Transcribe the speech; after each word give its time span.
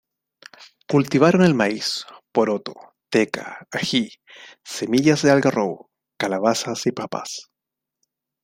Cultivaron 0.87 1.43
el 1.43 1.53
maíz, 1.53 2.07
poroto, 2.31 2.73
teca, 3.11 3.67
ají. 3.71 4.09
semillas 4.63 5.21
de 5.21 5.29
Algarrobo, 5.29 5.91
calabazas 6.17 6.87
y 6.87 6.91
papas. 6.91 7.51